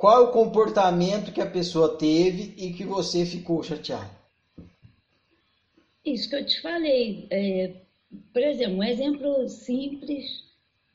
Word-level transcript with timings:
qual 0.00 0.16
é 0.16 0.20
o 0.20 0.32
comportamento 0.32 1.30
que 1.30 1.42
a 1.42 1.50
pessoa 1.50 1.98
teve 1.98 2.54
e 2.56 2.72
que 2.72 2.86
você 2.86 3.26
ficou 3.26 3.62
chateado? 3.62 4.08
Isso 6.02 6.26
que 6.30 6.36
eu 6.36 6.46
te 6.46 6.58
falei. 6.62 7.26
É, 7.30 7.74
por 8.32 8.40
exemplo, 8.40 8.78
um 8.78 8.82
exemplo 8.82 9.46
simples, 9.46 10.24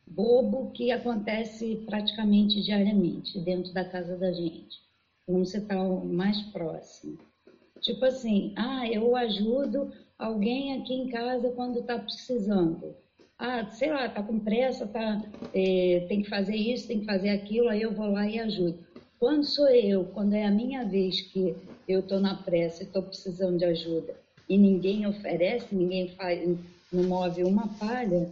bobo, 0.07 0.71
que 0.71 0.91
acontece 0.91 1.83
praticamente 1.86 2.63
diariamente 2.63 3.38
dentro 3.41 3.71
da 3.73 3.86
casa 3.86 4.18
da 4.18 4.31
gente. 4.31 4.81
Vamos 5.27 5.51
citar 5.51 5.77
o 5.85 6.03
mais 6.03 6.41
próximo. 6.41 7.19
Tipo 7.81 8.05
assim, 8.05 8.53
ah, 8.55 8.87
eu 8.87 9.15
ajudo 9.15 9.93
alguém 10.17 10.81
aqui 10.81 10.95
em 10.95 11.09
casa 11.09 11.51
quando 11.51 11.81
está 11.81 11.99
precisando. 11.99 12.95
Ah, 13.37 13.69
sei 13.69 13.91
lá, 13.91 14.09
tá 14.09 14.23
com 14.23 14.39
pressa, 14.39 14.87
tá, 14.87 15.21
é, 15.53 16.07
tem 16.07 16.23
que 16.23 16.29
fazer 16.29 16.55
isso, 16.55 16.87
tem 16.87 17.01
que 17.01 17.05
fazer 17.05 17.29
aquilo, 17.29 17.69
aí 17.69 17.83
eu 17.83 17.93
vou 17.93 18.07
lá 18.07 18.27
e 18.27 18.39
ajudo. 18.39 18.83
Quando 19.20 19.45
sou 19.45 19.70
eu, 19.70 20.05
quando 20.05 20.34
é 20.34 20.45
a 20.45 20.52
minha 20.52 20.83
vez 20.83 21.21
que 21.21 21.55
eu 21.87 22.01
estou 22.01 22.19
na 22.19 22.36
pressa 22.36 22.83
e 22.83 22.86
estou 22.86 23.01
precisando 23.01 23.57
de 23.57 23.65
ajuda, 23.65 24.15
e 24.47 24.57
ninguém 24.57 25.07
oferece, 25.07 25.74
ninguém 25.74 26.10
faz, 26.10 26.57
não 26.91 27.04
move 27.04 27.43
uma 27.43 27.68
palha, 27.79 28.29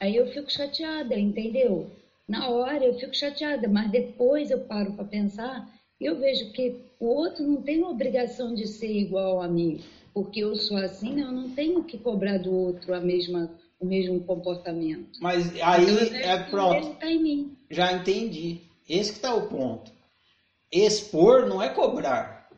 aí 0.00 0.16
eu 0.16 0.26
fico 0.28 0.50
chateada, 0.50 1.18
entendeu? 1.18 1.90
Na 2.26 2.48
hora 2.48 2.84
eu 2.84 2.94
fico 2.98 3.14
chateada, 3.14 3.68
mas 3.68 3.90
depois 3.90 4.50
eu 4.50 4.60
paro 4.60 4.92
para 4.92 5.04
pensar 5.04 5.68
e 6.00 6.06
eu 6.06 6.18
vejo 6.18 6.52
que 6.52 6.76
o 6.98 7.06
outro 7.06 7.46
não 7.46 7.62
tem 7.62 7.84
obrigação 7.84 8.54
de 8.54 8.66
ser 8.66 8.90
igual 8.90 9.40
a 9.40 9.48
mim, 9.48 9.80
porque 10.14 10.40
eu 10.40 10.56
sou 10.56 10.78
assim, 10.78 11.20
eu 11.20 11.30
não 11.30 11.50
tenho 11.50 11.84
que 11.84 11.98
cobrar 11.98 12.38
do 12.38 12.52
outro 12.52 12.94
a 12.94 13.00
mesma 13.00 13.50
o 13.80 13.86
mesmo 13.86 14.20
comportamento. 14.20 15.20
Mas 15.20 15.54
aí 15.62 16.08
é 16.16 16.36
pronto. 16.50 16.94
Tá 16.94 17.06
Já 17.70 17.92
entendi. 17.92 18.60
Esse 18.88 19.12
que 19.12 19.18
está 19.18 19.34
o 19.34 19.46
ponto. 19.46 19.92
Expor 20.70 21.46
não 21.46 21.62
é 21.62 21.68
cobrar. 21.68 22.50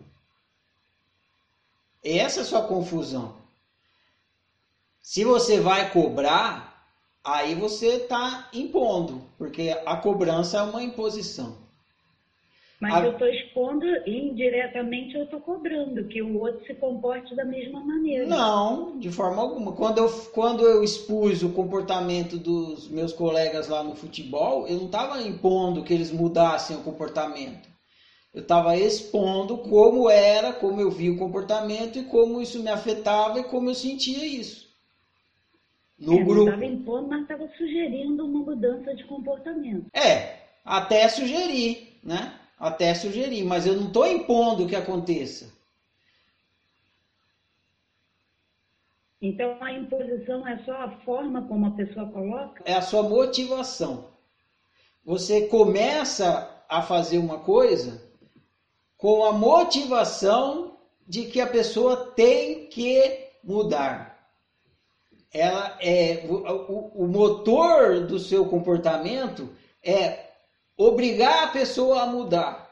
Essa 2.02 2.40
é 2.40 2.42
a 2.42 2.46
sua 2.46 2.62
confusão. 2.62 3.36
Se 5.00 5.24
você 5.24 5.60
vai 5.60 5.90
cobrar, 5.90 6.88
aí 7.22 7.54
você 7.54 7.96
está 7.96 8.48
impondo, 8.52 9.22
porque 9.38 9.76
a 9.84 9.96
cobrança 9.96 10.58
é 10.58 10.62
uma 10.62 10.82
imposição. 10.82 11.56
Mas 12.80 12.94
a... 12.94 13.04
eu 13.04 13.12
estou 13.12 13.28
expondo 13.28 13.84
indiretamente, 14.06 15.14
eu 15.14 15.24
estou 15.24 15.40
cobrando 15.40 16.02
que 16.04 16.22
o 16.22 16.40
outro 16.40 16.64
se 16.66 16.74
comporte 16.74 17.36
da 17.36 17.44
mesma 17.44 17.80
maneira. 17.80 18.26
Não, 18.26 18.98
de 18.98 19.10
forma 19.10 19.42
alguma. 19.42 19.72
Quando 19.72 19.98
eu, 19.98 20.08
quando 20.32 20.64
eu 20.64 20.82
expus 20.82 21.42
o 21.42 21.50
comportamento 21.50 22.38
dos 22.38 22.88
meus 22.88 23.12
colegas 23.12 23.68
lá 23.68 23.84
no 23.84 23.94
futebol, 23.94 24.66
eu 24.66 24.78
não 24.78 24.86
estava 24.86 25.20
impondo 25.20 25.84
que 25.84 25.92
eles 25.92 26.10
mudassem 26.10 26.76
o 26.76 26.82
comportamento. 26.82 27.69
Eu 28.32 28.42
estava 28.42 28.76
expondo 28.76 29.58
como 29.58 30.08
era, 30.08 30.52
como 30.52 30.80
eu 30.80 30.90
via 30.90 31.12
o 31.12 31.18
comportamento 31.18 31.98
e 31.98 32.04
como 32.04 32.40
isso 32.40 32.62
me 32.62 32.68
afetava 32.68 33.40
e 33.40 33.44
como 33.44 33.70
eu 33.70 33.74
sentia 33.74 34.24
isso. 34.24 34.70
No 35.98 36.18
é, 36.18 36.24
grupo. 36.24 36.48
Estava 36.48 36.64
impondo, 36.64 37.08
mas 37.08 37.22
estava 37.22 37.48
sugerindo 37.58 38.24
uma 38.24 38.44
mudança 38.44 38.94
de 38.94 39.04
comportamento. 39.04 39.86
É, 39.92 40.38
até 40.64 41.08
sugerir, 41.08 41.98
né? 42.04 42.40
até 42.60 42.94
sugerir, 42.94 43.42
mas 43.42 43.66
eu 43.66 43.74
não 43.74 43.88
estou 43.88 44.06
impondo 44.06 44.66
que 44.66 44.76
aconteça. 44.76 45.50
Então 49.20 49.56
a 49.62 49.72
imposição 49.72 50.46
é 50.46 50.62
só 50.64 50.72
a 50.72 50.90
forma 51.04 51.46
como 51.48 51.66
a 51.66 51.70
pessoa 51.72 52.06
coloca? 52.10 52.62
É 52.64 52.74
a 52.74 52.82
sua 52.82 53.02
motivação. 53.02 54.08
Você 55.04 55.46
começa 55.48 56.64
a 56.68 56.82
fazer 56.82 57.18
uma 57.18 57.38
coisa 57.40 58.09
com 59.00 59.24
a 59.24 59.32
motivação 59.32 60.76
de 61.08 61.24
que 61.24 61.40
a 61.40 61.46
pessoa 61.46 61.96
tem 62.14 62.66
que 62.66 63.28
mudar. 63.42 64.10
Ela 65.32 65.78
é 65.80 66.26
o, 66.28 67.04
o 67.04 67.08
motor 67.08 68.06
do 68.06 68.18
seu 68.18 68.46
comportamento 68.46 69.48
é 69.82 70.30
obrigar 70.76 71.44
a 71.44 71.48
pessoa 71.48 72.02
a 72.02 72.06
mudar. 72.06 72.68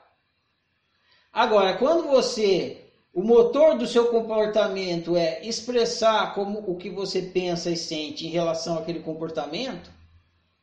Agora, 1.33 1.79
quando 1.79 2.09
você, 2.09 2.91
o 3.15 3.23
motor 3.23 3.79
do 3.79 3.87
seu 3.87 4.09
comportamento 4.09 5.17
é 5.17 5.41
expressar 5.47 6.35
como 6.35 6.59
o 6.71 6.77
que 6.77 6.91
você 6.91 7.23
pensa 7.23 7.71
e 7.71 7.77
sente 7.77 8.27
em 8.27 8.31
relação 8.31 8.77
àquele 8.77 9.01
comportamento, 9.01 9.91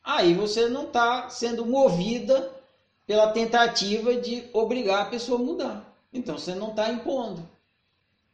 aí 0.04 0.34
você 0.34 0.68
não 0.68 0.84
está 0.84 1.30
sendo 1.30 1.66
movida 1.66 2.55
pela 3.06 3.32
tentativa 3.32 4.16
de 4.16 4.50
obrigar 4.54 5.04
a 5.04 5.10
pessoa 5.10 5.40
a 5.40 5.44
mudar. 5.44 5.96
Então 6.12 6.38
você 6.38 6.56
não 6.56 6.70
está 6.70 6.90
impondo. 6.90 7.48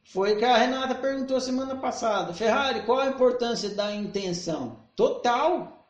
Foi 0.04 0.36
que 0.36 0.46
a 0.46 0.58
Renata 0.58 0.96
perguntou 0.96 1.40
semana 1.40 1.76
passada. 1.76 2.34
Ferrari, 2.34 2.84
qual 2.84 3.00
a 3.00 3.08
importância 3.08 3.70
da 3.70 3.94
intenção? 3.94 4.80
Total. 4.96 5.86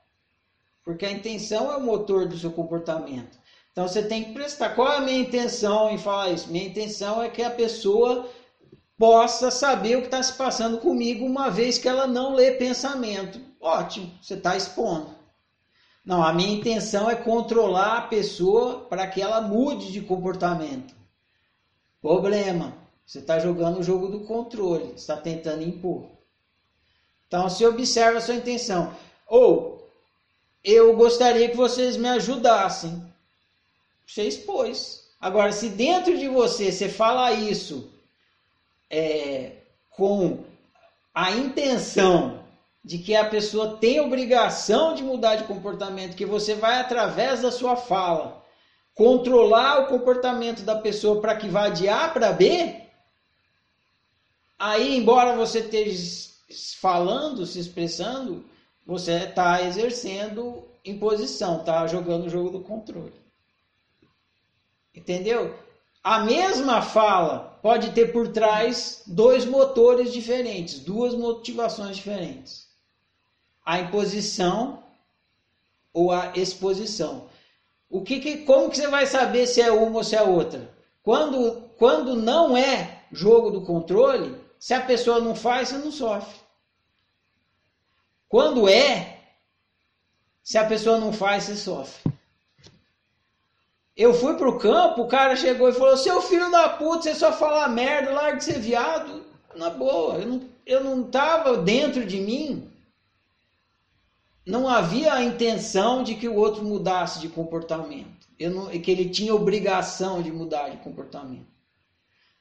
Porque 0.83 1.05
a 1.05 1.11
intenção 1.11 1.71
é 1.71 1.77
o 1.77 1.81
motor 1.81 2.27
do 2.27 2.37
seu 2.37 2.51
comportamento. 2.51 3.39
Então 3.71 3.87
você 3.87 4.03
tem 4.03 4.25
que 4.25 4.33
prestar. 4.33 4.75
Qual 4.75 4.91
é 4.91 4.97
a 4.97 5.01
minha 5.01 5.19
intenção 5.19 5.89
em 5.89 5.97
falar 5.97 6.29
isso? 6.29 6.51
Minha 6.51 6.67
intenção 6.67 7.21
é 7.21 7.29
que 7.29 7.41
a 7.41 7.49
pessoa 7.49 8.29
possa 8.97 9.49
saber 9.49 9.97
o 9.97 10.01
que 10.01 10.07
está 10.07 10.21
se 10.21 10.33
passando 10.33 10.77
comigo, 10.77 11.25
uma 11.25 11.49
vez 11.49 11.77
que 11.77 11.87
ela 11.87 12.05
não 12.05 12.35
lê 12.35 12.51
pensamento. 12.51 13.39
Ótimo, 13.59 14.11
você 14.21 14.35
está 14.35 14.55
expondo. 14.55 15.20
Não, 16.03 16.23
a 16.23 16.33
minha 16.33 16.57
intenção 16.57 17.09
é 17.09 17.15
controlar 17.15 17.97
a 17.97 18.07
pessoa 18.07 18.85
para 18.85 19.05
que 19.07 19.21
ela 19.21 19.39
mude 19.39 19.91
de 19.91 20.01
comportamento. 20.01 20.95
Problema, 22.01 22.75
você 23.05 23.19
está 23.19 23.37
jogando 23.39 23.79
o 23.79 23.83
jogo 23.83 24.07
do 24.07 24.21
controle, 24.21 24.93
está 24.95 25.15
tentando 25.15 25.63
impor. 25.63 26.07
Então, 27.27 27.47
se 27.49 27.65
observa 27.65 28.17
a 28.17 28.21
sua 28.21 28.35
intenção. 28.35 28.95
Ou 29.27 29.87
eu 30.63 30.95
gostaria 30.95 31.49
que 31.49 31.55
vocês 31.55 31.95
me 31.95 32.09
ajudassem. 32.09 33.03
Você 34.05 34.23
expôs. 34.23 35.07
Agora, 35.19 35.51
se 35.51 35.69
dentro 35.69 36.17
de 36.17 36.27
você 36.27 36.71
você 36.71 36.89
fala 36.89 37.31
isso 37.31 37.91
é, 38.89 39.53
com 39.91 40.43
a 41.13 41.31
intenção 41.31 42.40
de 42.83 42.97
que 42.97 43.15
a 43.15 43.25
pessoa 43.25 43.77
tem 43.77 43.99
obrigação 43.99 44.93
de 44.93 45.03
mudar 45.03 45.35
de 45.35 45.43
comportamento, 45.43 46.15
que 46.15 46.25
você 46.25 46.55
vai 46.55 46.79
através 46.79 47.41
da 47.41 47.51
sua 47.51 47.75
fala 47.75 48.41
controlar 48.93 49.81
o 49.81 49.87
comportamento 49.87 50.63
da 50.63 50.75
pessoa 50.75 51.21
para 51.21 51.35
que 51.35 51.47
vá 51.47 51.69
de 51.69 51.87
A 51.87 52.09
para 52.09 52.33
B, 52.33 52.81
aí, 54.59 54.97
embora 54.97 55.35
você 55.35 55.59
esteja 55.59 56.29
falando, 56.79 57.45
se 57.45 57.59
expressando, 57.59 58.45
você 58.85 59.23
está 59.23 59.61
exercendo 59.63 60.63
imposição, 60.83 61.59
está 61.59 61.87
jogando 61.87 62.25
o 62.25 62.29
jogo 62.29 62.49
do 62.49 62.61
controle. 62.61 63.13
Entendeu? 64.93 65.55
A 66.03 66.19
mesma 66.19 66.81
fala 66.81 67.59
pode 67.61 67.91
ter 67.91 68.11
por 68.11 68.27
trás 68.29 69.03
dois 69.05 69.45
motores 69.45 70.11
diferentes, 70.11 70.79
duas 70.79 71.13
motivações 71.13 71.95
diferentes. 71.95 72.70
A 73.65 73.79
imposição 73.79 74.83
ou 75.93 76.11
a 76.11 76.33
exposição. 76.35 77.29
O 77.89 78.01
que, 78.01 78.19
que 78.19 78.37
como 78.39 78.69
que 78.69 78.77
você 78.77 78.87
vai 78.87 79.05
saber 79.05 79.45
se 79.47 79.61
é 79.61 79.71
uma 79.71 79.97
ou 79.97 80.03
se 80.03 80.15
é 80.15 80.21
outra? 80.21 80.73
Quando, 81.03 81.61
quando 81.77 82.15
não 82.15 82.55
é 82.55 83.01
jogo 83.11 83.51
do 83.51 83.61
controle, 83.61 84.35
se 84.57 84.73
a 84.73 84.81
pessoa 84.81 85.19
não 85.19 85.35
faz, 85.35 85.69
você 85.69 85.77
não 85.77 85.91
sofre. 85.91 86.39
Quando 88.29 88.69
é, 88.69 89.19
se 90.41 90.57
a 90.57 90.65
pessoa 90.65 90.97
não 90.97 91.11
faz, 91.11 91.43
você 91.43 91.55
sofre. 91.57 92.13
Eu 93.95 94.13
fui 94.13 94.35
pro 94.35 94.57
campo, 94.57 95.01
o 95.01 95.07
cara 95.07 95.35
chegou 95.35 95.67
e 95.67 95.73
falou: 95.73 95.97
Seu 95.97 96.21
filho 96.21 96.49
da 96.49 96.69
puta, 96.69 97.03
você 97.03 97.15
só 97.15 97.33
fala 97.33 97.67
merda, 97.67 98.13
larga 98.13 98.37
de 98.37 98.45
ser 98.45 98.59
viado. 98.59 99.25
Na 99.53 99.69
boa, 99.69 100.15
eu 100.15 100.27
não, 100.27 100.41
eu 100.65 100.83
não 100.83 101.03
tava 101.03 101.57
dentro 101.57 102.05
de 102.05 102.21
mim. 102.21 102.70
Não 104.45 104.67
havia 104.67 105.13
a 105.13 105.23
intenção 105.23 106.03
de 106.03 106.15
que 106.15 106.27
o 106.27 106.35
outro 106.35 106.63
mudasse 106.63 107.19
de 107.19 107.29
comportamento. 107.29 108.27
Não, 108.39 108.67
que 108.69 108.89
ele 108.89 109.09
tinha 109.09 109.35
obrigação 109.35 110.21
de 110.21 110.31
mudar 110.31 110.69
de 110.69 110.77
comportamento. 110.77 111.45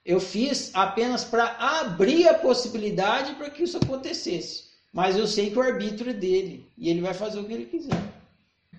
Eu 0.05 0.19
fiz 0.19 0.70
apenas 0.75 1.25
para 1.25 1.44
abrir 1.81 2.26
a 2.26 2.35
possibilidade 2.35 3.35
para 3.35 3.50
que 3.50 3.62
isso 3.62 3.76
acontecesse. 3.76 4.70
Mas 4.93 5.17
eu 5.17 5.26
sei 5.26 5.50
que 5.50 5.58
o 5.58 5.62
arbítrio 5.62 6.11
é 6.11 6.14
dele 6.14 6.67
e 6.76 6.88
ele 6.88 7.02
vai 7.02 7.12
fazer 7.12 7.38
o 7.38 7.44
que 7.44 7.52
ele 7.52 7.67
quiser. 7.67 8.02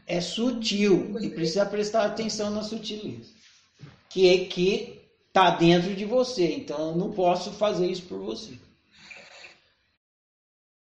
É 0.07 0.19
sutil 0.19 1.15
e 1.21 1.29
precisa 1.29 1.65
prestar 1.65 2.05
atenção 2.05 2.49
na 2.49 2.63
sutileza. 2.63 3.29
Que 4.09 4.27
é 4.29 4.45
que 4.45 4.99
está 5.27 5.51
dentro 5.51 5.95
de 5.95 6.05
você. 6.05 6.55
Então 6.55 6.89
eu 6.89 6.95
não 6.95 7.11
posso 7.11 7.51
fazer 7.51 7.87
isso 7.87 8.03
por 8.03 8.19
você. 8.19 8.57